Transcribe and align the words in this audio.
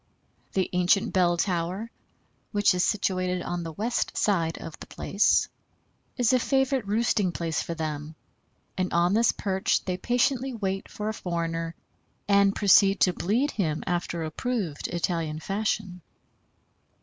The 0.53 0.67
ancient 0.73 1.13
bell 1.13 1.37
tower, 1.37 1.91
which 2.51 2.73
is 2.73 2.83
situated 2.83 3.43
on 3.43 3.61
the 3.61 3.71
west 3.71 4.17
side 4.17 4.57
of 4.57 4.79
the 4.79 4.87
place, 4.87 5.47
is 6.17 6.33
a 6.33 6.39
favorite 6.39 6.87
roosting 6.87 7.31
place 7.31 7.61
for 7.61 7.75
them, 7.75 8.15
and 8.75 8.91
on 8.93 9.13
this 9.13 9.31
perch 9.31 9.85
they 9.85 9.97
patiently 9.97 10.55
wait 10.55 10.89
for 10.89 11.07
a 11.07 11.13
foreigner, 11.13 11.75
and 12.27 12.55
proceed 12.55 12.99
to 13.01 13.13
bleed 13.13 13.51
him 13.51 13.83
after 13.85 14.23
approved 14.23 14.87
Italian 14.87 15.39
fashion. 15.39 16.01